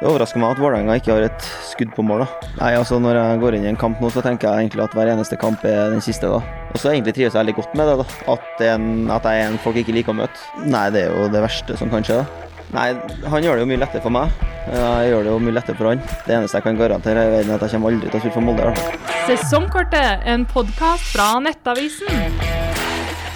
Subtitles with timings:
[0.00, 2.22] Det overrasker meg at Vålerenga ikke har et skudd på mål.
[2.24, 2.48] da.
[2.56, 4.94] Nei, altså Når jeg går inn i en kamp nå, så tenker jeg egentlig at
[4.96, 6.24] hver eneste kamp er den siste.
[6.30, 6.38] da.
[6.72, 7.96] Og så egentlig trives jeg veldig godt med det.
[8.00, 8.06] da.
[8.32, 10.40] At, en, at jeg er en folk ikke liker å møte.
[10.64, 12.16] Nei, det er jo det verste som kan skje.
[12.22, 12.48] da.
[12.72, 12.86] Nei,
[13.28, 14.32] han gjør det jo mye lettere for meg.
[14.70, 16.00] Jeg gjør det jo mye lettere for han.
[16.24, 18.70] Det eneste jeg kan garantere, er at jeg kommer aldri til å spille for Molde.
[18.70, 19.08] da.
[19.26, 22.40] Sesongkortet, en podkast fra Nettavisen.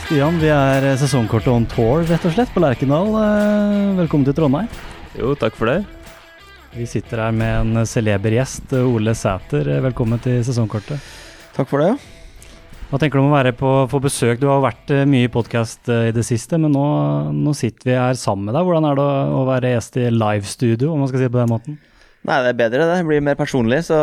[0.06, 3.12] Stian, vi er sesongkortet on tour, rett og slett, på Lerkendal.
[3.20, 4.72] Eh, Velkommen til Trondheim.
[5.18, 5.82] Jo, takk for det.
[6.74, 9.68] Vi sitter her med en celeber gjest, Ole Sæter.
[9.84, 10.98] Velkommen til sesongkortet.
[11.54, 11.92] Takk for det.
[12.90, 14.40] Hva tenker du om å være på, på besøk?
[14.42, 16.86] Du har vært eh, mye i podkast i det siste, men nå,
[17.30, 18.66] nå sitter vi her sammen med deg.
[18.66, 21.40] Hvordan er det å, å være gjest i livestudio, om man skal si det på
[21.44, 21.78] den måten?
[22.26, 22.98] Nei, det er bedre, det.
[22.98, 24.00] Det blir mer personlig, så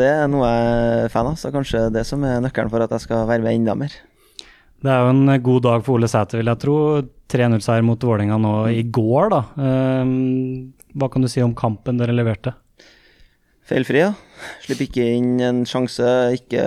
[0.00, 1.36] det er noe jeg er fan av.
[1.36, 4.00] Så kanskje det som er nøkkelen for at jeg skal være med enda mer.
[4.80, 6.80] Det er jo en god dag for Ole Sæter, vil jeg tro.
[7.28, 9.40] 3-0-seier mot Vålerenga nå i går, da.
[9.60, 12.54] Um, hva kan du si om kampen dere leverte?
[13.68, 14.14] Feilfri, ja.
[14.64, 16.06] Slipper ikke inn en sjanse,
[16.38, 16.62] ikke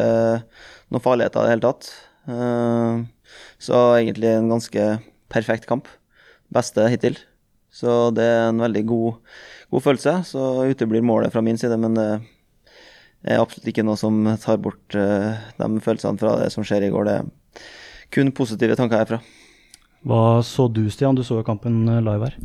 [0.93, 1.89] noe farligheter i det hele tatt.
[2.29, 4.85] Uh, så egentlig en ganske
[5.31, 5.89] perfekt kamp.
[6.53, 7.17] Beste hittil.
[7.73, 9.33] Så det er en veldig god,
[9.73, 10.15] god følelse.
[10.29, 12.09] Så uteblir målet fra min side, men det
[13.25, 16.93] er absolutt ikke noe som tar bort uh, de følelsene fra det som skjer i
[16.93, 17.09] går.
[17.09, 17.65] Det er
[18.13, 19.21] kun positive tanker herfra.
[20.01, 21.13] Hva så du, Stian?
[21.13, 22.37] Du så jo kampen live her.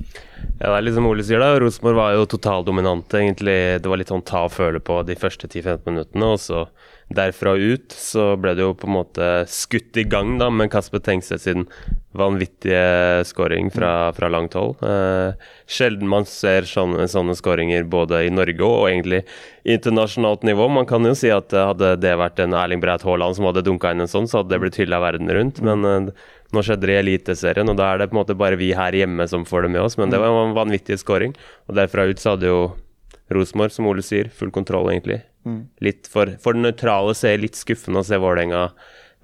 [0.59, 1.55] Ja, det er litt som Ole sier, da.
[1.61, 3.57] Rosenborg var jo totaldominante, egentlig.
[3.81, 6.67] Det var litt sånn ta og føle på de første 10-15 minuttene, og så
[7.17, 11.01] derfra ut så ble det jo på en måte skutt i gang, da, med Kasper
[11.07, 11.69] Tengstedt sin
[12.17, 14.81] vanvittige skåring fra, fra langt hold.
[14.84, 19.23] Eh, sjelden man ser sånne, sånne skåringer både i Norge og egentlig
[19.69, 20.69] internasjonalt nivå.
[20.73, 23.93] Man kan jo si at hadde det vært en Erling Braut Haaland som hadde dunka
[23.95, 25.62] inn en sånn, så hadde det blitt hylla verden rundt.
[25.65, 26.11] men eh,
[26.55, 28.94] nå skjedde det i Eliteserien, og da er det på en måte bare vi her
[28.94, 29.97] hjemme som får det med oss.
[29.98, 31.34] Men det var en vanvittig scoring.
[31.66, 32.61] Og derfra ut så hadde jo
[33.34, 35.22] Rosenborg, som Ole sier, full kontroll, egentlig.
[35.47, 35.64] Mm.
[35.83, 38.69] Litt for, for den nøytrale er det litt skuffende å se Vålerenga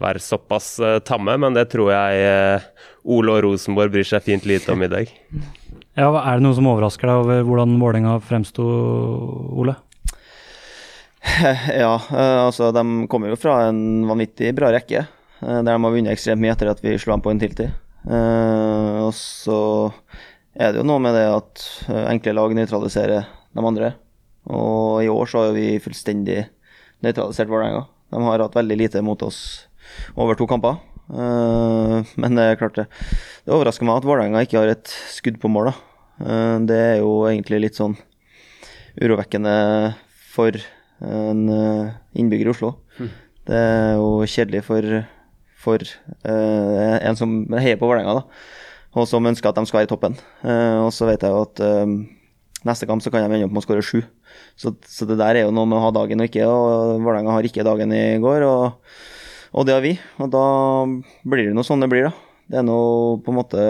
[0.03, 2.67] være såpass uh, tamme, men det tror jeg uh,
[3.15, 5.13] Ole og Rosenborg bryr seg fint lite om i dag.
[5.93, 8.65] Ja, Er det noe som overrasker deg over hvordan Vålerenga fremsto,
[9.61, 9.75] Ole?
[11.83, 15.05] Ja, uh, altså de kommer jo fra en vanvittig bra rekke.
[15.43, 17.73] Eh, der de har vunnet ekstremt mye etter at vi slo dem på en tiltid.
[18.07, 19.59] Eh, og så
[20.55, 23.93] er det jo noe med det at eh, enkle lag nøytraliserer de andre.
[24.53, 26.45] Og i år så har vi fullstendig
[27.03, 27.87] nøytralisert Vålerenga.
[28.13, 29.69] De har hatt veldig lite mot oss
[30.15, 30.81] over to kamper.
[31.13, 32.85] Men det er klart det.
[33.45, 35.71] Det overrasker meg at Vålerenga ikke har et skudd på mål.
[35.71, 36.37] da.
[36.69, 37.97] Det er jo egentlig litt sånn
[39.01, 39.55] urovekkende
[40.33, 40.59] for
[41.03, 41.43] en
[42.19, 42.75] innbygger i Oslo.
[42.99, 43.11] Hm.
[43.51, 45.03] Det er jo kjedelig for
[45.63, 48.25] for uh, en som heier på Vålerenga,
[48.93, 50.19] og som ønsker at de skal være i toppen.
[50.43, 51.95] Uh, og så vet jeg jo at uh,
[52.69, 54.03] neste kamp så kan de ende opp med å skåre sju.
[54.59, 57.37] Så, så, det der er jo noe med å ha dagen og ikke, og Vålerenga
[57.37, 58.93] har ikke dagen i går, og,
[59.53, 59.97] og, det har vi.
[60.23, 60.47] Og da
[61.29, 62.29] blir det noe sånn det blir, da.
[62.53, 63.63] Det er noe på en måte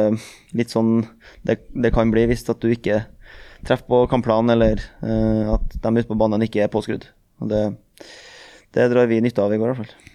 [0.58, 1.04] litt sånn
[1.46, 3.02] det, det kan bli hvis at du ikke
[3.62, 4.80] treffer på kampplanen, eller
[5.54, 7.04] at de ute på banen ikke er påskrudd.
[7.44, 7.60] Og det,
[8.74, 10.11] det drar vi nytte av i går, i hvert fall.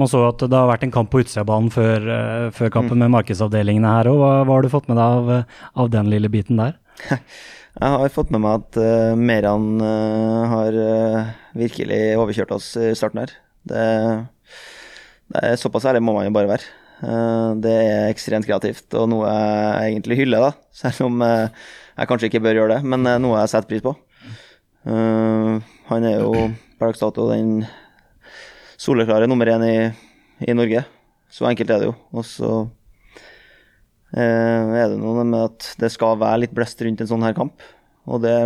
[0.00, 3.04] Man så at det har vært en kamp på utsida før, uh, før, kampen mm.
[3.04, 4.18] med markedsavdelingene her òg.
[4.18, 6.78] Hva, hva, har du fått med deg av, av, den lille biten der?
[7.74, 12.92] Jeg har fått med meg at uh, Meran uh, har uh, virkelig overkjørt oss i
[12.94, 13.34] starten her.
[13.66, 13.84] Det,
[15.34, 16.72] det er Såpass ærlig må man jo bare være.
[17.64, 20.52] det er ekstremt kreativt og noe jeg egentlig hyller, da.
[20.84, 23.94] Selv om jeg kanskje ikke bør gjøre det, men noe jeg setter pris på.
[24.84, 26.30] han er jo
[26.78, 27.64] per dags dato den
[28.80, 29.76] soleklare nummer én i,
[30.46, 30.84] i, Norge.
[31.30, 31.94] Så enkelt er det jo.
[32.14, 32.50] Og så
[34.16, 37.36] eh, er det noe med at det skal være litt blest rundt en sånn her
[37.36, 37.64] kamp.
[38.04, 38.36] Og det,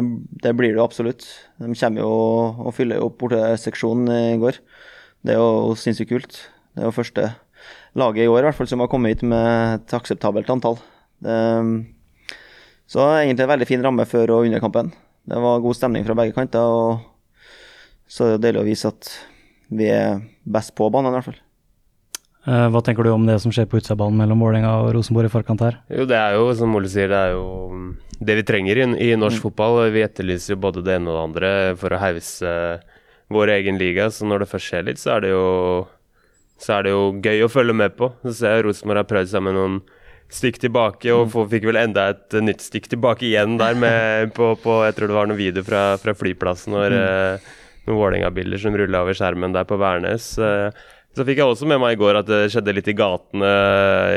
[0.45, 1.27] det blir det jo absolutt.
[1.59, 2.13] De kommer jo
[2.69, 4.61] og fyller opp borteseksjonen i går.
[5.27, 6.41] Det er jo sinnssykt kult.
[6.75, 7.33] Det er jo første
[7.99, 10.79] laget i år i hvert fall som har kommet hit med et akseptabelt antall.
[11.25, 11.35] Det,
[12.89, 14.93] så egentlig en veldig fin ramme før og under kampen.
[15.29, 16.63] Det var god stemning fra begge kanter.
[16.63, 17.03] og
[18.09, 19.11] Så er det deilig å vise at
[19.69, 21.39] vi er best på banen, i hvert fall.
[22.49, 25.33] Eh, hva tenker du om det som skjer på utsidebanen mellom Vålerenga og Rosenborg i
[25.33, 25.81] forkant her?
[25.93, 27.91] Jo, Det er jo, som Ole sier, det er jo mm,
[28.25, 29.45] det vi trenger i, i norsk mm.
[29.45, 29.83] fotball.
[29.93, 32.55] Vi etterlyser jo både det ene og det andre for å hause
[33.29, 34.09] vår egen liga.
[34.11, 35.45] Så når det først skjer litt, så er det jo,
[36.57, 38.13] så er det jo gøy å følge med på.
[38.25, 39.81] Så ser jeg Rosenborg har prøvd seg med noen
[40.33, 41.47] stikk tilbake, og mm.
[41.53, 45.17] fikk vel enda et nytt stikk tilbake igjen der med, på, på, Jeg tror det
[45.17, 47.47] var noen video fra, fra flyplassen når mm.
[47.89, 50.39] Eh, med Vålerenga-bilder som rulla over skjermen der på Værnes.
[50.39, 50.71] Eh,
[51.17, 53.49] så fikk jeg også med meg i går at det skjedde litt i gatene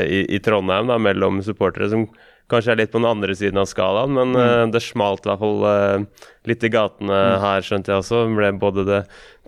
[0.06, 2.06] i, i Trondheim, da, mellom supportere som
[2.50, 5.40] kanskje er litt på den andre siden av skalaen, men eh, det smalt i hvert
[5.40, 8.24] fall uh, litt i gatene her, skjønte jeg også.
[8.26, 8.98] Det ble både, det,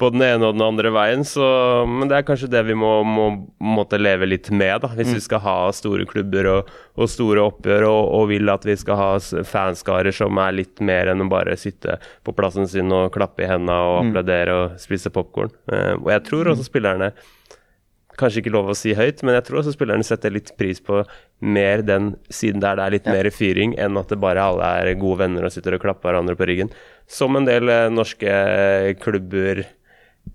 [0.01, 1.47] både den ene og den andre veien, så
[1.91, 3.27] Men det er kanskje det vi må, må
[3.59, 7.89] måtte leve litt med, da, hvis vi skal ha store klubber og, og store oppgjør,
[7.91, 9.11] og, og vil at vi skal ha
[9.51, 13.51] fanskarer som er litt mer enn å bare sitte på plassen sin og klappe i
[13.51, 15.53] hendene og applaudere og spise popkorn.
[15.71, 17.15] Uh, og jeg tror også spillerne
[18.21, 21.01] Kanskje ikke lov å si høyt, men jeg tror også spillerne setter litt pris på
[21.43, 24.93] mer den siden der det er litt mer fyring, enn at det bare alle er
[25.01, 26.71] gode venner og sitter og klapper hverandre på ryggen.
[27.11, 28.37] Som en del eh, norske
[29.03, 29.65] klubber,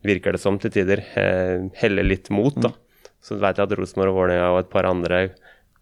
[0.06, 2.56] virker det som til tider, eh, heller litt mot.
[2.60, 2.74] da.
[3.24, 5.24] Så vet jeg at Rosenborg og Vålerenga og et par andre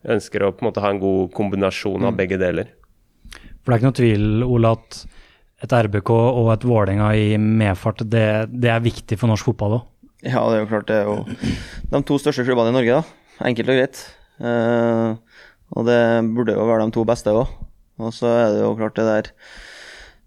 [0.08, 2.72] ønsker å på en måte ha en god kombinasjon av begge deler.
[3.62, 5.02] For det er ikke noe tvil, Ole, at
[5.66, 9.86] et RBK og et Vålerenga i medfart, det, det er viktig for norsk fotball òg.
[10.28, 11.18] Ja, det er jo klart det er jo
[11.94, 13.48] de to største klubbene i Norge, da.
[13.48, 14.04] Enkelt og greit.
[14.44, 15.40] Eh,
[15.78, 16.02] og det
[16.36, 17.52] burde jo være de to beste òg.
[17.98, 19.32] Og så er det jo klart det der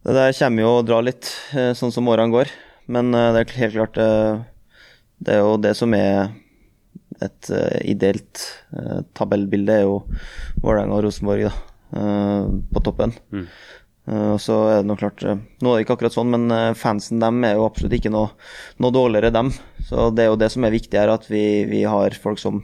[0.00, 2.48] Det der kommer jo og drar litt, eh, sånn som årene går.
[2.88, 4.12] Men eh, det er helt klart det,
[5.20, 6.30] det er jo det som er
[7.20, 10.00] et eh, ideelt eh, tabellbilde, er jo
[10.62, 11.52] Vålerenga og Rosenborg da,
[12.00, 13.12] eh, på toppen.
[13.34, 13.46] Mm.
[14.10, 16.50] Eh, og så er det nok klart eh, Nå er det ikke akkurat sånn, men
[16.54, 18.32] eh, fansen dem er jo absolutt ikke noe,
[18.82, 19.52] noe dårligere, dem.
[19.86, 22.62] Så det er jo det som er viktig her, at vi, vi har folk som,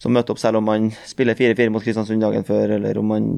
[0.00, 3.28] som møter opp, selv om man spiller 4-4 mot Kristiansund dagen før, eller om man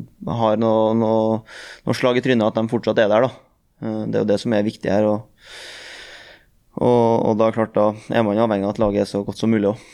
[0.40, 1.40] har noe, noe,
[1.86, 3.46] noe slag i trynet, at de fortsatt er der, da.
[3.80, 5.08] Det er jo det som er viktig her.
[5.08, 5.54] Og,
[6.76, 9.50] og, og da klart, da er man avhengig av at laget er så godt som
[9.50, 9.88] mulig òg.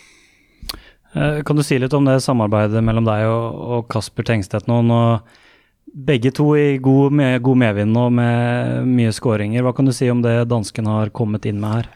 [1.47, 4.83] Kan du si litt om det samarbeidet mellom deg og, og Kasper Tengstedt nå?
[4.85, 5.01] nå
[5.97, 9.65] begge to i god, med, god medvind og med mye skåringer.
[9.65, 11.89] Hva kan du si om det dansken har kommet inn med her?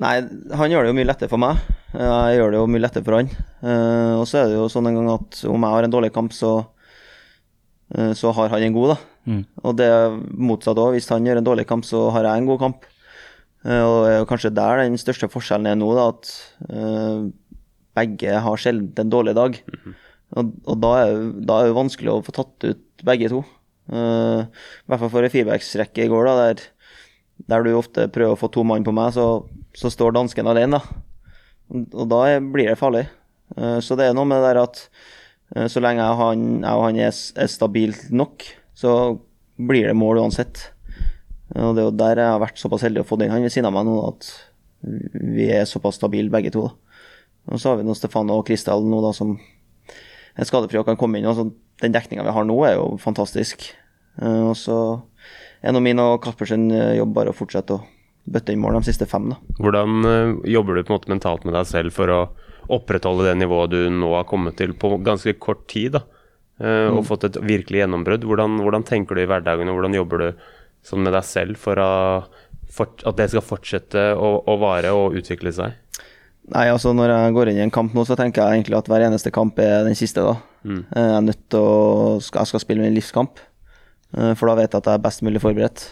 [0.00, 0.14] Nei,
[0.56, 1.58] han gjør det jo mye lettere for meg.
[1.90, 3.32] Jeg gjør det jo mye lettere for han.
[3.60, 6.12] Eh, og så er det jo sånn en gang at om jeg har en dårlig
[6.14, 6.52] kamp, så,
[7.96, 8.98] eh, så har han en god, da.
[9.30, 9.42] Mm.
[9.64, 10.16] Og det er
[10.50, 10.94] motsatt òg.
[10.94, 12.86] Hvis han gjør en dårlig kamp, så har jeg en god kamp.
[13.66, 16.30] Eh, og det er jo kanskje der den største forskjellen er nå, da, at
[16.70, 17.26] eh,
[17.98, 19.58] begge har sjelden en dårlig dag.
[20.38, 23.42] Og, og da, er, da er det vanskelig å få tatt ut begge to.
[23.90, 26.64] Eh, I hvert fall for en firebacksrekke i går, da, der,
[27.50, 29.44] der du ofte prøver å få to mann på meg, så,
[29.76, 30.80] så står dansken alene.
[30.80, 31.00] da.
[31.70, 33.06] Og, da blir det farlig.
[33.56, 34.82] Uh, så det er noe med det der at
[35.56, 38.46] uh, så lenge jeg og han, jeg og han er, er stabilt nok,
[38.78, 38.92] så
[39.60, 40.68] blir det mål uansett.
[41.58, 43.50] Og det er jo der jeg har vært såpass heldig å få inn han ved
[43.50, 44.28] siden av meg nå, at
[44.80, 46.68] vi er såpass stabile begge to.
[46.68, 47.00] da.
[47.50, 49.34] Og så har vi nå Stefano og Kristel nå da som
[50.38, 51.28] er skadefri og kan komme inn.
[51.28, 51.48] og så
[51.80, 53.70] Den dekninga vi har nå, er jo fantastisk.
[54.20, 54.76] Eh, Og så
[55.62, 57.82] er nå min og Kaspersen eh, jobb bare å fortsette å
[58.30, 59.30] bøtte inn mål de siste fem.
[59.32, 59.38] da.
[59.58, 62.20] Hvordan eh, jobber du på en måte mentalt med deg selv for å
[62.70, 66.04] opprettholde det nivået du nå har kommet til på ganske kort tid, da,
[66.60, 68.22] Og og fått et virkelig gjennombrudd?
[68.28, 70.28] Hvordan, hvordan tenker du i hverdagen, og hvordan jobber du
[70.86, 71.88] sånn med deg selv for å,
[72.70, 75.72] for at det skal fortsette å, å vare og utvikle seg?
[76.50, 78.88] Nei, altså Når jeg går inn i en kamp nå, så tenker jeg egentlig at
[78.90, 80.22] hver eneste kamp er den siste.
[80.24, 80.36] da.
[80.64, 80.80] Mm.
[80.96, 83.38] Eh, Jeg er nødt til å Jeg skal spille min livskamp,
[84.16, 85.84] eh, for da vet jeg at jeg er best mulig forberedt.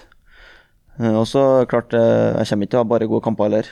[1.00, 3.66] Eh, Og så klart, jeg kommer ikke til å ha bare gode kamper heller,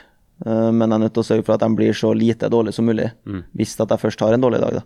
[0.45, 2.85] men jeg er nødt til å sørge for at de blir så lite dårlige som
[2.85, 3.43] mulig, Mm.
[3.57, 4.73] hvis at jeg først har en dårlig dag.
[4.73, 4.81] da.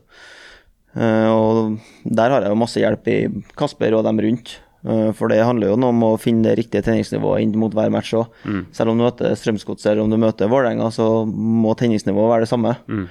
[1.32, 4.60] Og der har jeg jo masse hjelp i Kasper og dem rundt.
[4.86, 8.14] Eh, For det handler jo om å finne det riktige treningsnivået inn mot hver match
[8.18, 8.28] òg.
[8.46, 8.64] Mm.
[8.74, 12.50] Selv om du møter Strømsgodset eller om du møter Vålerenga, så må tenningsnivået være det
[12.54, 12.76] samme.
[12.88, 13.06] Mm.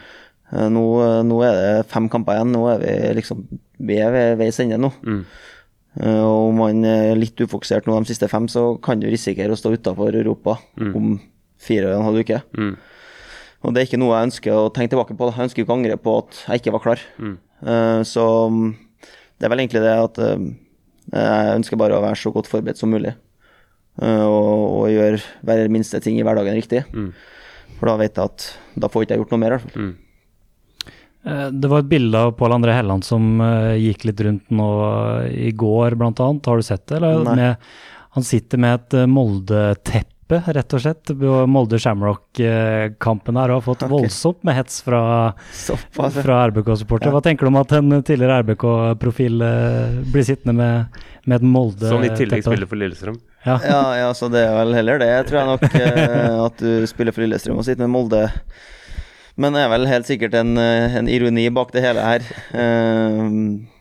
[0.53, 0.85] Eh, Nå,
[1.29, 2.53] nå er det fem kamper igjen.
[2.57, 3.45] Nå er vi liksom
[3.79, 4.91] Vi er ved veis ende nå.
[5.07, 5.21] Mm.
[6.01, 9.55] Eh, Og om man er litt ufokusert nå de siste fem, så kan du risikere
[9.55, 11.21] å stå utafor Europa om
[11.61, 12.43] fire og en halv uke.
[12.57, 12.75] Mm.
[13.63, 15.27] Og det er ikke noe jeg ønsker å tenke tilbake på.
[15.37, 17.01] Jeg ønsker ikke å angre på at jeg ikke var klar.
[17.21, 17.35] Mm.
[17.67, 18.71] Eh, Så mm,
[19.39, 20.47] det er vel egentlig det at eh,
[21.11, 23.15] jeg ønsker bare å være så godt forberedt som mulig.
[24.01, 26.85] Eh, Og, og gjøre hver minste ting i hverdagen riktig.
[26.95, 27.11] Mm.
[27.81, 29.55] For da vet jeg at da får ikke jeg gjort noe mer.
[29.55, 29.83] i hvert fall.
[29.89, 29.95] Mm.
[31.25, 34.69] Eh, Det var et bilde av Pål André Helland som eh, gikk litt rundt nå
[35.25, 36.47] eh, i går, blant annet.
[36.47, 37.01] Har du sett det?
[37.01, 37.25] Eller?
[37.27, 37.37] Nei.
[37.41, 37.73] Med,
[38.17, 39.07] han sitter med et eh,
[40.31, 41.11] Molde-teppe, rett og slett.
[41.49, 43.91] Molde Shamrock-kampen her har fått okay.
[43.91, 47.11] voldsomt med hets fra, fra RBK-supportere.
[47.11, 51.95] Hva tenker du om at en tidligere RBK-profil eh, blir sittende med, med et Molde-teppe?
[51.97, 53.19] Som i tillegg spiller for Lillestrøm.
[53.45, 53.57] Ja.
[53.65, 55.67] Ja, ja, så det er vel heller det, tror jeg nok.
[55.81, 58.29] eh, At du spiller for Lillestrøm og sitter med Molde.
[59.41, 62.31] Men det er vel helt sikkert en, eh, en ironi bak det hele her.
[62.55, 63.37] Eh,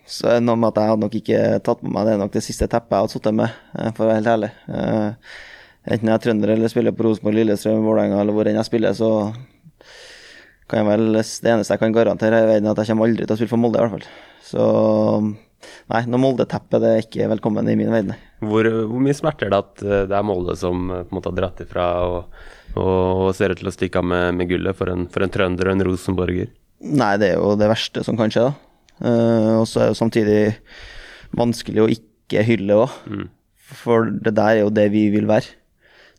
[0.09, 2.31] Så er noe med at jeg hadde nok ikke tatt med meg det er nok
[2.33, 3.59] det siste teppet jeg hadde sittet med,
[3.93, 4.47] for å være helt ærlig.
[4.73, 5.35] Eh,
[5.89, 8.93] Enten jeg er trønder eller spiller på Rosenborg, Lillestrøm, Vålerenga eller hvor enn jeg spiller,
[8.93, 9.11] så
[10.69, 13.39] kan jeg vel Det eneste jeg kan garantere, er at jeg kommer aldri til å
[13.39, 14.09] spille for Molde, i hvert fall.
[14.45, 14.65] Så
[15.89, 18.13] Nei, noe Molde-teppe det er ikke velkommen i min verden.
[18.45, 21.31] Hvor, hvor mye smerter det at eh, det er Molde som eh, på en måte
[21.31, 22.37] har dratt ifra og,
[22.79, 25.67] og ser ut til å stikke av med, med gullet for en, for en trønder
[25.67, 26.53] og en rosenborger?
[26.79, 28.55] Nei, det er jo det verste som kan skje, da.
[28.99, 30.39] Uh, og så er det jo samtidig
[31.39, 32.95] vanskelig å ikke hylle òg.
[33.09, 33.27] Mm.
[33.81, 35.58] For det der er jo det vi vil være.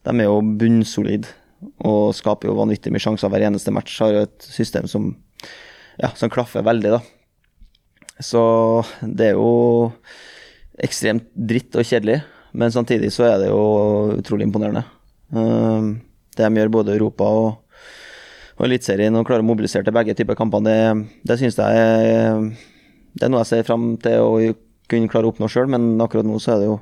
[0.06, 1.28] De er jo bunnsolide
[1.84, 3.98] og skaper jo vanvittig mye sjanser hver eneste match.
[4.00, 5.10] Har jo et system som,
[6.00, 7.00] ja, som klaffer veldig, da.
[8.20, 8.42] Så
[9.00, 9.90] det er jo
[10.80, 12.20] ekstremt dritt og kjedelig,
[12.56, 14.84] men samtidig så er det jo utrolig imponerende.
[15.32, 15.90] Eh,
[16.36, 17.84] det de gjør både Europa og,
[18.56, 20.78] og Eliteserien og klarer å mobilisere til begge typer kamper, det,
[21.28, 22.44] det syns jeg er,
[23.16, 24.52] det er noe jeg ser fram til å
[24.90, 26.80] kunne klare å oppnå sjøl, men akkurat nå så er det jo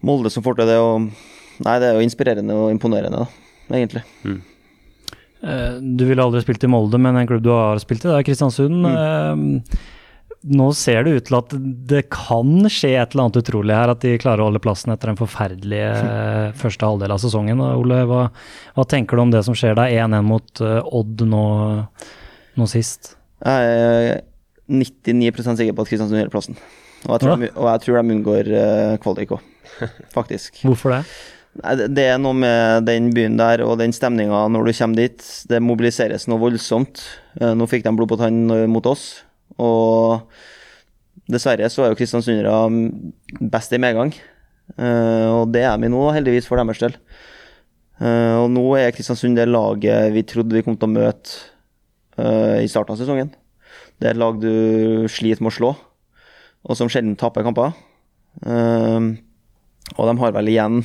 [0.00, 0.78] Molde som får til det.
[0.80, 1.10] og
[1.66, 4.02] Nei, det er jo inspirerende og imponerende, da, egentlig.
[4.24, 4.40] Mm.
[5.96, 8.26] Du ville aldri spilt i Molde, men en klubb du har spilt i, det er
[8.26, 8.84] Kristiansund.
[8.84, 9.54] Mm.
[10.56, 11.52] Nå ser det ut til at
[11.90, 15.10] det kan skje et eller annet utrolig her, at de klarer å holde plassen etter
[15.10, 17.60] den forferdelig eh, første halvdel av sesongen.
[17.60, 18.22] Ole, hva,
[18.76, 19.92] hva tenker du om det som skjer der?
[20.00, 21.44] 1-1 mot eh, Odd nå,
[22.56, 23.14] nå sist.
[23.44, 24.22] Jeg er
[24.72, 26.56] 99% sikker på at Kristiansund holder plassen.
[27.04, 27.36] Og jeg tror, Ja.
[27.44, 28.50] de, og jeg tror de unngår
[29.04, 29.44] kvalik òg,
[30.16, 30.60] faktisk.
[30.68, 31.04] Hvorfor det?
[31.58, 35.18] Det- er noe med den byen der og den stemninga når du kommer dit.
[35.48, 37.02] Det mobiliseres noe voldsomt.
[37.40, 39.24] Eh, Nå fikk de blod på tann eh, mot oss,
[39.58, 40.22] og
[41.28, 44.14] dessverre så er jo kristiansundere best i medgang.
[44.78, 46.94] Eh, Og det er vi nå, heldigvis, for deres del.
[48.00, 52.94] Og nå er Kristiansund det laget vi trodde vi kom til å møte i starten
[52.94, 53.28] av sesongen.
[54.00, 55.76] Det er et lag du sliter med å slå,
[56.64, 57.74] og som sjelden taper kamper.
[58.40, 60.80] Og de har vel igjen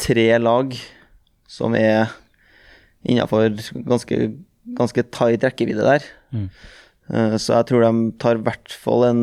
[0.00, 0.74] tre lag
[1.50, 2.10] som er
[3.06, 3.48] innafor
[3.88, 4.18] ganske,
[4.76, 6.04] ganske tight rekkevidde der.
[6.34, 6.48] Mm.
[7.10, 9.22] Eh, Så jeg tror de tar i hvert fall en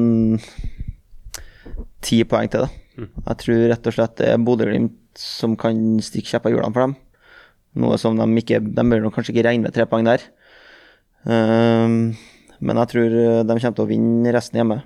[2.06, 6.32] ti poeng til, det Jeg tror rett og slett det er Bodø-Glimt som kan stikke
[6.34, 6.96] kjepper i hjulene for dem.
[7.78, 10.22] Noe som de ikke De bør nok kanskje ikke regne med tre poeng der.
[11.28, 11.88] Eh,
[12.60, 13.10] Men jeg tror
[13.46, 14.80] de kommer til å vinne resten hjemme.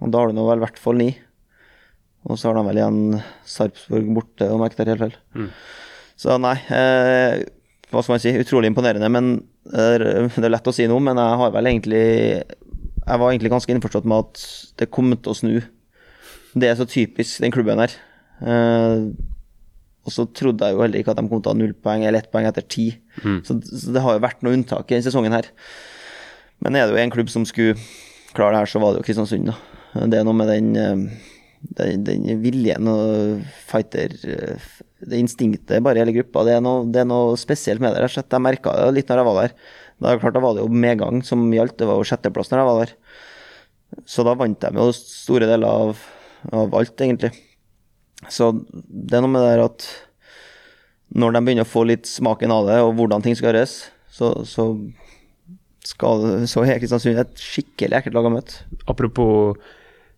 [0.00, 1.10] Og da har du nå vel i hvert fall ni.
[2.28, 3.00] Og så har de vel igjen
[3.48, 5.16] Sarpsborg borte, om jeg ikke tar helt feil.
[5.38, 5.48] Mm.
[6.20, 7.40] Så nei, eh,
[7.90, 9.08] hva skal man si, utrolig imponerende.
[9.12, 9.32] Men
[9.72, 12.04] eh, det er lett å si noe, men jeg har vel egentlig
[13.00, 14.42] Jeg var egentlig ganske innforstått med at
[14.78, 15.54] det kom til å snu.
[16.52, 17.94] Det er så typisk den klubben her.
[18.44, 19.08] Eh,
[20.06, 22.04] og så trodde jeg jo heller ikke at de kom til å ha null poeng
[22.04, 22.86] eller ett poeng etter ti.
[23.24, 23.40] Mm.
[23.46, 25.50] Så, så det har jo vært noe unntak i denne sesongen her.
[26.64, 27.76] Men er det jo en klubb som skulle
[28.36, 29.50] klare det her, så var det jo Kristiansund.
[29.50, 30.06] da.
[30.06, 31.29] Det er noe med den, eh,
[31.60, 36.44] den, den viljen og fighter Det instinktet bare i hele gruppa.
[36.44, 38.04] Det er noe, det er noe spesielt med det.
[38.08, 38.24] Jeg.
[38.24, 39.54] Jeg merka det litt når jeg var der.
[40.00, 41.78] Da, klart, da var det jo medgang som gjaldt.
[41.80, 42.94] Det var jo sjetteplass når jeg var der.
[44.08, 46.04] Så da vant de jo store deler av,
[46.52, 47.32] av alt, egentlig.
[48.28, 49.88] Så det er noe med det der at
[51.20, 53.80] når de begynner å få litt smaken av det, og hvordan ting skal gjøres,
[54.14, 54.66] så, så,
[55.86, 58.62] skal, så er Kristiansund et skikkelig ekkelt lag å møte.
[58.90, 59.58] Apropos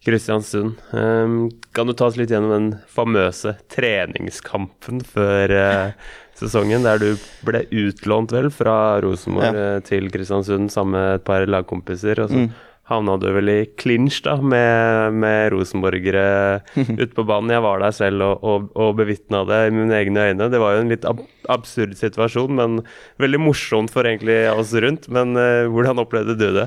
[0.05, 6.99] Kristiansund, Um, kan du ta oss litt gjennom den famøse treningskampen før uh, sesongen, der
[6.99, 7.13] du
[7.47, 9.65] ble utlånt vel fra Rosenborg Ja.
[9.77, 12.51] eh, til Kristiansund sammen med et par lagkompiser, og så Mm.
[12.91, 16.63] havna du vel i clinch da med, med rosenborgere
[16.99, 17.51] ute på banen.
[17.55, 20.51] Jeg var der selv og, og, og bevitna det i mine egne øyne.
[20.51, 22.81] Det var jo en litt ab absurd situasjon, men
[23.23, 25.07] veldig morsomt for egentlig oss rundt.
[25.09, 26.67] Men uh, hvordan opplevde du det?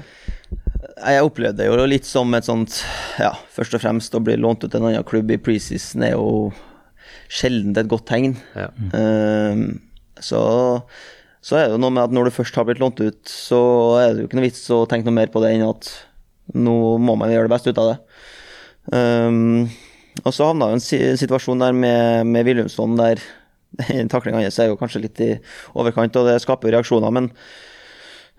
[0.96, 2.78] Jeg opplevde det jo litt som et sånt
[3.20, 6.16] Ja, først og fremst å bli lånt ut til en annen klubb i preseason er
[6.16, 6.54] jo
[7.32, 8.36] sjelden et godt tegn.
[8.56, 8.70] Ja.
[8.94, 9.82] Um,
[10.22, 10.42] så,
[11.44, 13.60] så er det jo noe med at når du først har blitt lånt ut, så
[14.00, 15.90] er det jo ikke noe vits å tenke noe mer på det enn at
[16.54, 17.98] nå må man gjøre det beste ut av det.
[18.94, 19.66] Um,
[20.24, 23.24] og så havna jo en si situasjon der med, med Wilhelmsson der
[24.14, 25.32] taklinga hans er jo kanskje litt i
[25.76, 27.32] overkant, og det skaper jo reaksjoner, men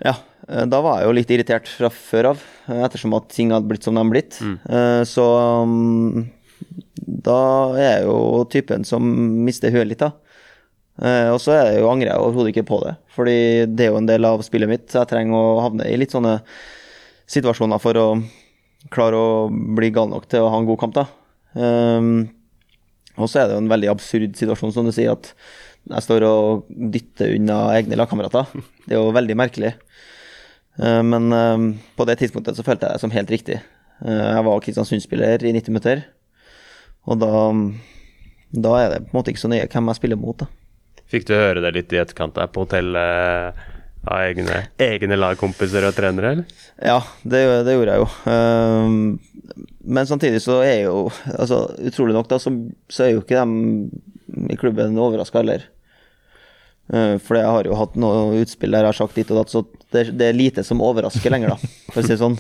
[0.04, 0.12] ja,
[0.48, 3.68] eh, da var jeg jo litt irritert fra før av, eh, ettersom at ting hadde
[3.70, 4.38] blitt som de hadde blitt.
[4.42, 4.58] Mm.
[5.08, 5.24] Så
[5.62, 6.26] um,
[7.06, 7.40] da
[7.76, 9.06] er jeg jo typen som
[9.46, 10.12] mister huet litt, da.
[11.00, 13.38] Eh, Og så er jeg jo, angrer jeg overhodet ikke på det, fordi
[13.72, 14.88] det er jo en del av spillet mitt.
[14.90, 16.38] Så jeg trenger å havne i litt sånne
[17.26, 18.08] situasjoner for å
[18.92, 21.06] klare å bli gal nok til å ha en god kamp, da.
[23.16, 25.32] Og så er det jo en veldig absurd situasjon, som du sier, at
[25.86, 28.48] jeg står og dytter unna egne lagkamerater.
[28.86, 29.72] Det er jo veldig merkelig.
[30.82, 31.64] Eh, Men eh,
[31.96, 33.60] på det tidspunktet så følte jeg det som helt riktig.
[34.04, 36.04] Eh, Jeg var Kristiansund-spiller i 90 minutter,
[37.06, 37.30] og da,
[38.66, 40.36] da er det på en måte ikke så nøye hvem jeg spiller mot.
[40.42, 40.50] da.
[41.06, 43.64] Fikk du høre det litt i etterkant der på hotellet?
[44.06, 46.58] av egne, egne lagkompiser og trenere, eller?
[46.78, 49.16] Ja, det, det gjorde jeg jo.
[49.82, 52.52] Men samtidig så er jo altså, Utrolig nok, da, så,
[52.86, 55.66] så er jo ikke de i klubben overraska heller.
[56.86, 59.50] Uh, for jeg har jo hatt noe utspill der jeg har sagt ditt og datt,
[59.50, 59.64] så
[59.94, 62.36] det, det, er lite som overrasker lenger, da, for å si det sånn.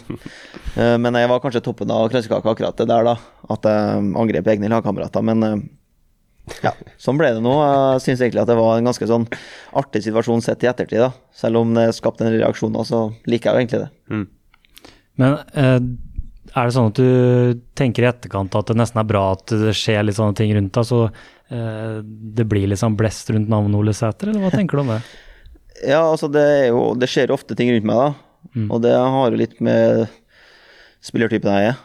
[0.76, 3.16] Uh, men jeg var kanskje toppen av kransekaka akkurat det der, da.
[3.50, 5.26] At jeg angrep egne lagkamerater.
[5.26, 5.56] Men uh,
[6.62, 6.72] ja,
[7.02, 7.52] sånn ble det nå.
[7.58, 9.26] Jeg syns egentlig at det var en ganske sånn
[9.76, 11.10] artig situasjon sett i ettertid, da.
[11.34, 13.90] Selv om det skapte en reaksjon, så liker jeg jo egentlig det.
[14.12, 14.26] Mm.
[15.20, 15.78] Men eh,
[16.56, 19.74] er det sånn at du tenker i etterkant at det nesten er bra at det
[19.76, 23.92] skjer litt sånne ting rundt deg, så eh, det blir sånn blest rundt navnet Ole
[23.94, 25.00] Sæter, eller hva tenker du om det?
[25.86, 28.48] Ja, altså det er jo Det skjer ofte ting rundt meg, da.
[28.56, 28.68] Mm.
[28.70, 30.06] Og det har jo litt med
[31.06, 31.82] spillertypen jeg er.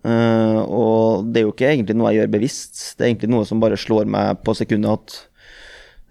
[0.00, 3.44] Uh, og det er jo ikke egentlig noe jeg gjør bevisst, det er egentlig noe
[3.48, 5.16] som bare slår meg på sekundet at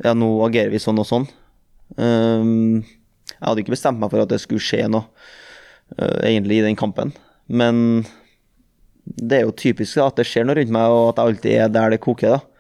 [0.06, 1.26] ja, nå agerer vi sånn og sånn.
[1.98, 2.84] Um,
[3.32, 5.08] jeg hadde ikke bestemt meg for at det skulle skje noe
[5.98, 7.16] uh, egentlig i den kampen,
[7.48, 8.04] men
[9.10, 11.58] det er jo typisk da, at det skjer noe rundt meg, og at jeg alltid
[11.58, 12.38] er der det koker.
[12.38, 12.59] da.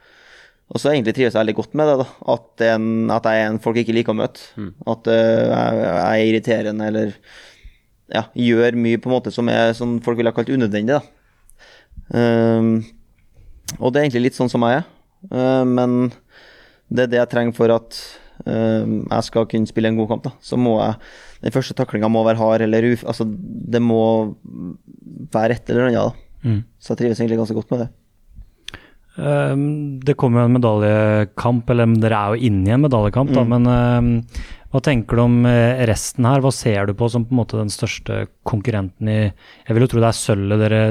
[0.69, 2.07] Og så egentlig trives jeg veldig godt med det, da.
[2.35, 4.43] At, en, at jeg er en folk ikke liker å møte.
[4.59, 4.73] Mm.
[4.93, 7.15] At uh, jeg, jeg er irriterende eller
[8.13, 10.99] ja, gjør mye på en måte som, er, som folk ville ha kalt unødvendig.
[10.99, 11.01] da.
[12.09, 12.71] Um,
[13.77, 14.88] og det er egentlig litt sånn som jeg er,
[15.29, 16.09] uh, men
[16.89, 17.97] det er det jeg trenger for at
[18.47, 20.25] uh, jeg skal kunne spille en god kamp.
[20.25, 20.33] da.
[20.41, 20.97] Så må jeg
[21.39, 24.35] Den første taklinga må være hard, eller uf, altså, det må
[25.31, 26.01] være et eller annet.
[26.01, 26.49] da.
[26.49, 26.63] Mm.
[26.77, 27.89] Så jeg trives egentlig ganske godt med det.
[29.19, 33.43] Um, det kommer jo en medaljekamp, eller dere er jo inne i en medaljekamp, da,
[33.43, 33.49] Mm.
[33.51, 34.09] men um,
[34.71, 36.39] hva tenker du om eh, resten her?
[36.45, 39.88] Hva ser du på som på en måte den største konkurrenten i Jeg vil jo
[39.91, 40.81] tro det er sølvet dere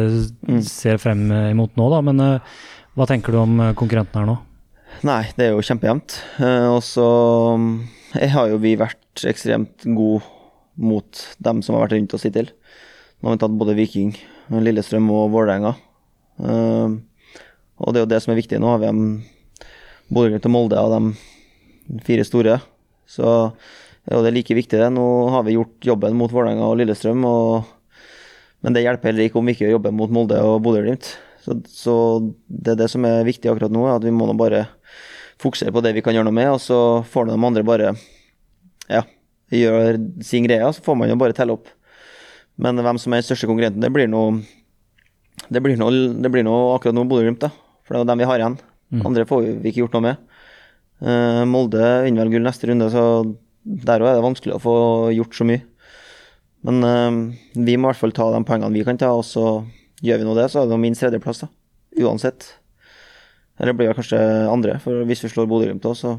[0.49, 0.63] Mm.
[0.67, 2.41] ser frem imot nå, da, men eh,
[2.99, 4.39] hva tenker du om eh, konkurrenten her nå?
[5.07, 6.17] Nei, det er jo kjempejevnt.
[6.75, 7.05] Og så
[8.19, 10.25] har jo vi vært ekstremt gode
[10.77, 12.49] mot dem som har vært rundt oss hittil.
[13.23, 14.15] Nå har vi tatt både Viking,
[14.51, 15.75] Lillestrøm og Vålerenga.
[17.79, 18.59] Og det er jo det som er viktig.
[18.61, 19.05] Nå har vi um,
[20.11, 22.59] Bodø-Glimt og Molde av de fire store.
[23.09, 23.29] Så
[24.09, 24.79] det er like viktig.
[24.81, 24.91] det.
[24.95, 27.69] Nå har vi gjort jobben mot Vålerenga og Lillestrøm, og,
[28.65, 31.13] men det hjelper heller ikke om vi ikke gjør jobben mot Molde og Bodø-Glimt.
[31.45, 31.95] Så, så
[32.49, 34.67] det er det som er viktig akkurat nå, at vi må nå bare
[35.39, 37.93] fokusere på det vi kan gjøre noe med, og så får de andre bare
[38.91, 39.05] ja,
[39.55, 41.71] gjør sin greie, så får man jo bare telle opp.
[42.59, 44.43] Men hvem som er den største konkurrenten, det blir nå noe,
[45.49, 47.53] det blir akkurat nå Bodø-Glimt, da.
[47.89, 48.59] For det er jo dem vi har igjen.
[48.93, 49.03] Mm.
[49.09, 50.25] Andre får vi ikke gjort noe med.
[51.01, 53.03] Uh, Molde vinner vel gull neste runde, så
[53.65, 54.77] der òg er det vanskelig å få
[55.17, 55.65] gjort så mye.
[56.69, 57.19] Men uh,
[57.57, 59.63] vi må i hvert fall ta de poengene vi kan ta, og så
[60.05, 61.51] gjør vi nå det, så er det minst tredjeplass, da.
[62.05, 62.51] Uansett.
[63.59, 64.21] Eller blir det kanskje
[64.53, 66.19] andre, for hvis vi slår Bodø-Glimt òg, så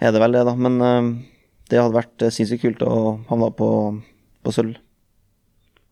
[0.00, 0.56] er det vel det, da.
[0.56, 1.12] Men uh,
[1.68, 3.70] det hadde vært sinnssykt kult å havne på,
[4.48, 4.80] på sølv.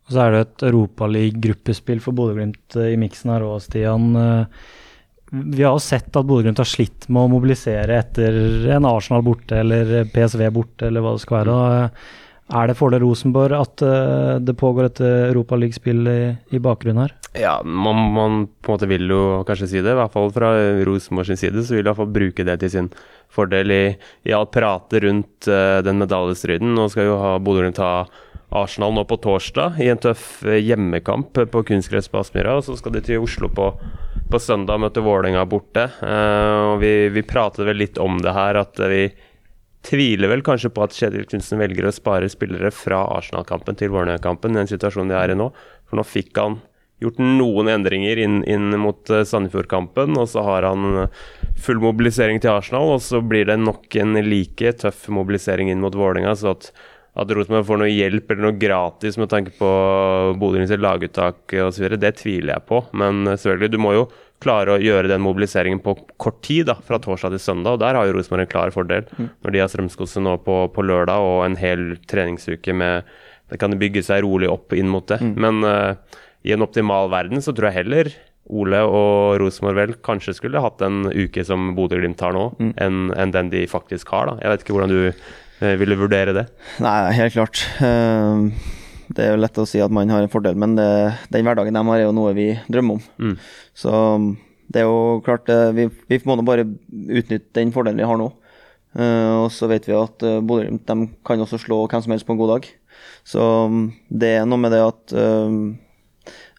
[0.07, 4.13] Og så er det et Europaliga-gruppespill for Bodø-Glimt eh, i miksen her òg, Stian.
[4.15, 4.67] Eh,
[5.35, 9.59] Vi har jo sett at Bodø-Glimt har slitt med å mobilisere etter en Arsenal borte
[9.59, 11.89] eller PSV borte, eller hva det skal være.
[12.55, 17.17] Er det fordel Rosenborg at eh, det pågår et Europaliga-spill i, bakgrunnen her?
[17.35, 19.91] Ja, man, man på en måte vil jo kanskje si det.
[19.91, 20.53] I hvert fall fra
[20.87, 22.93] Rosenborg sin side så vil de i hvert fall bruke det til sin
[23.35, 23.83] fordel i,
[24.31, 26.71] i alt pratet rundt uh, den medaljestriden.
[26.79, 28.07] Nå skal jo ha Bodø-Glimt ha
[28.55, 32.57] Arsenal nå på torsdag i en tøff eh, hjemmekamp på kunstgress på Aspmyra.
[32.59, 33.73] Og så skal de til Oslo på,
[34.31, 35.89] på søndag og møte Vålerenga borte.
[36.03, 39.09] Eh, og vi, vi pratet vel litt om det her, at vi
[39.87, 44.57] tviler vel kanskje på at Kjetil Knutsen velger å spare spillere fra Arsenal-kampen til Vålerenga-kampen
[44.59, 45.51] den situasjonen de er i nå.
[45.87, 46.61] For nå fikk han
[47.03, 51.07] gjort noen endringer inn, inn mot uh, Sandefjord-kampen, og så har han
[51.61, 55.95] full mobilisering til Arsenal, og så blir det nok en like tøff mobilisering inn mot
[55.95, 56.71] Vålerenga, så at,
[57.17, 59.71] at Rosenborg får noe hjelp eller noe gratis med tanke på
[60.41, 62.83] Bodø sitt laguttak osv., det tviler jeg på.
[62.97, 64.07] Men uh, selvfølgelig, du må jo
[64.45, 67.97] klare å gjøre den mobiliseringen på kort tid, da, fra torsdag til søndag, og der
[67.97, 69.09] har jo Rosenborg en klar fordel.
[69.17, 73.09] Når de har Strømsgodset nå på, på lørdag og en hel treningsuke med
[73.47, 75.21] Det kan bygge seg rolig opp inn mot det.
[75.23, 75.95] Men uh,
[76.43, 78.11] i en optimal verden så tror jeg heller
[78.47, 82.45] Ole og Rosenborg vel kanskje skulle hatt en uke som Bodø-Glimt har nå,
[82.79, 84.29] enn enn den de faktisk har.
[84.31, 84.37] da.
[84.43, 85.01] Jeg vet ikke hvordan du
[85.61, 86.47] eh, du vurdere det.
[86.85, 87.63] Nei, helt klart.
[87.81, 88.73] Eh,
[89.07, 90.87] Det er jo lett å si at man har en fordel, men det,
[91.31, 93.05] den hverdagen de har, er jo noe vi drømmer om.
[93.23, 93.37] Mm.
[93.71, 93.93] Så
[94.67, 98.19] det er jo klart eh, Vi, vi må nå bare utnytte den fordelen vi har
[98.19, 98.33] nå.
[98.97, 102.39] Og så vet vi at Bodø-Glimt de kan også slå hvem som helst på en
[102.41, 102.69] god dag.
[103.29, 105.13] Så mm, det er noe med det at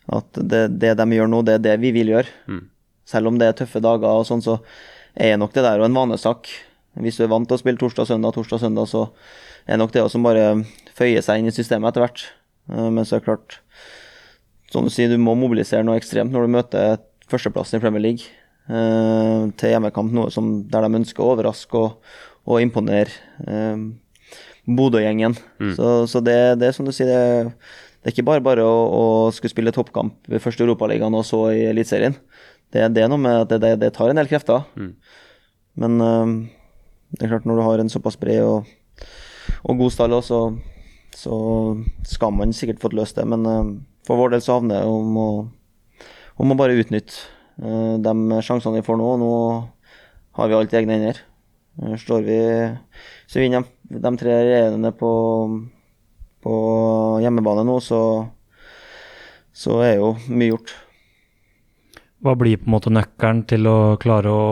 [0.08, 2.32] at det, det de gjør nå, det er det vi vil gjøre.
[2.48, 2.62] Mm.
[3.08, 4.58] Selv om det er tøffe dager og sånn, så
[5.18, 6.50] er nok det der og en vanesak.
[7.04, 9.08] Hvis du er vant til å spille torsdag-søndag, torsdag-søndag, så
[9.68, 10.64] er nok det som bare
[10.98, 12.26] føye seg inn i systemet etter hvert.
[12.72, 13.60] Eh, men så er det klart,
[14.74, 17.00] som du sier, du må mobilisere noe ekstremt når du møter
[17.32, 18.28] førsteplassen i Premier League
[18.72, 23.12] eh, til hjemmekamp, noe som, der de ønsker å overraske og, og imponere
[23.48, 23.88] eh,
[24.68, 25.38] Bodø-gjengen.
[25.62, 25.76] Mm.
[25.78, 27.54] Så, så det, det, som du sier, det,
[28.02, 29.06] det er ikke bare bare å, å
[29.36, 32.18] skulle spille toppkamp i første Europaligaen og så i Eliteserien.
[32.74, 34.66] Det, det, er noe med at det, det, tar en del krefter.
[34.76, 34.92] Mm.
[35.80, 36.02] Men
[37.12, 38.68] det er klart, når du har en såpass bred og,
[39.64, 40.42] og god stall også,
[41.16, 41.38] så
[42.06, 43.26] skal man sikkert fått løst det.
[43.30, 43.72] Men uh,
[44.08, 45.30] for vår del så havner det om å,
[46.38, 47.16] om å bare utnytte
[47.64, 49.14] uh, de sjansene vi får nå.
[49.24, 49.32] Nå
[50.38, 51.24] har vi alt i egne hender.
[52.02, 52.38] Står vi
[53.30, 55.12] Så vinner de, de tre regjerende på,
[56.42, 56.54] på
[57.22, 58.02] hjemmebane nå, så,
[59.54, 60.74] så er jo mye gjort.
[62.26, 64.46] Hva blir på en måte nøkkelen til å klare å,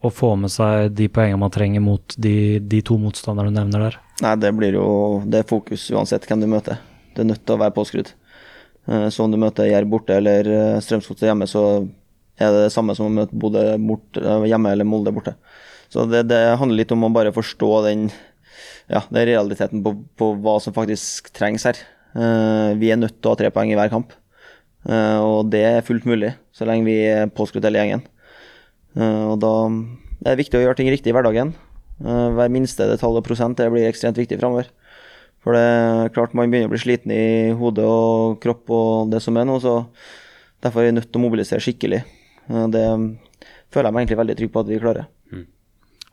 [0.00, 3.84] å få med seg de poengene man trenger mot de, de, to motstanderne du nevner
[3.86, 3.98] der?
[4.24, 4.86] Nei, Det blir jo
[5.28, 6.80] det er fokus uansett hvem du møter.
[7.12, 8.14] Det er nødt til å være påskrudd.
[8.88, 11.64] Eh, så om du møter Jerv borte eller eh, Strømsgodset hjemme, så
[12.40, 15.36] er det det samme som å møte Bodø eh, hjemme eller Molde borte.
[15.92, 18.08] Så det, det, handler litt om å bare forstå den,
[18.88, 21.80] ja, den realiteten på, på, hva som faktisk trengs her.
[22.10, 24.14] Vi er nødt til å ha tre poeng i hver kamp.
[24.88, 28.04] Eh, og det er fullt mulig, så lenge vi er påskrudd hele gjengen.
[28.96, 31.52] Eh, og da er det viktig å gjøre ting riktig i hverdagen.
[32.00, 34.70] Eh, hver minste detalj og prosent det blir ekstremt viktig framover.
[35.44, 39.22] For det er klart man begynner å bli sliten i hodet og kropp og det
[39.24, 39.86] som er nå, så
[40.64, 42.02] derfor er vi nødt til å mobilisere skikkelig.
[42.44, 42.82] Det
[43.72, 45.06] føler jeg meg egentlig veldig trygg på at vi klarer.
[45.32, 45.46] Mm.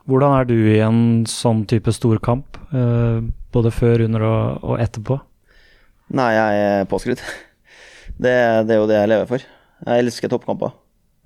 [0.08, 2.56] Hvordan er du i en sånn type storkamp,
[3.52, 5.20] både før, under og etterpå?
[6.16, 7.26] Nei, jeg er påskrudd.
[8.16, 8.34] Det,
[8.68, 9.46] det, er jo det jeg lever for.
[9.86, 10.74] Jeg elsker toppkamper.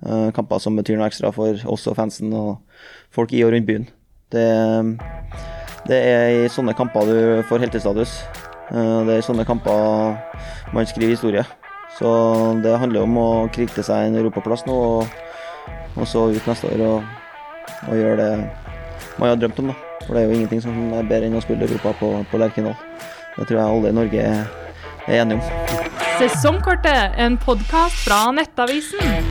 [0.02, 2.56] Uh, kamper som betyr noe ekstra for oss og fansen og
[3.14, 3.86] folk i og rundt byen.
[4.32, 4.46] Det,
[5.86, 7.18] det er i sånne kamper du
[7.48, 8.16] får heltidsstatus.
[8.72, 10.18] Uh, det er i sånne kamper
[10.74, 11.46] man skriver historie.
[11.98, 12.10] Så
[12.64, 15.16] det handler om å krige til seg en europaplass nå, og,
[15.94, 17.10] og, så ut neste år og,
[17.90, 18.30] og gjøre det
[19.20, 19.72] man har drømt om.
[19.72, 19.76] da.
[20.06, 22.74] For det er jo ingenting som er bedre enn å spille Europa på, på Lerkendal.
[23.36, 24.42] Det tror jeg alle i Norge er,
[25.06, 25.71] er enige om.
[26.18, 29.21] Sesongkortet, en podkast fra Nettavisen.